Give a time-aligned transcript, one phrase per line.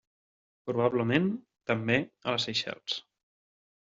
[0.69, 1.27] Probablement,
[1.71, 1.99] també,
[2.31, 2.95] a les Seychelles.